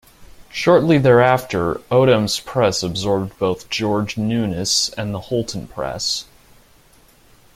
Shortly 0.49 0.97
thereafter, 0.97 1.75
Odhams 1.91 2.43
Press 2.43 2.81
absorbed 2.81 3.37
both 3.37 3.69
George 3.69 4.15
Newnes 4.17 4.91
and 4.97 5.13
the 5.13 5.21
Hulton 5.29 5.67
Press. 5.67 6.25